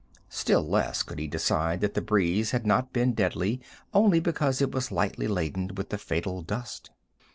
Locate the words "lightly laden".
4.91-5.75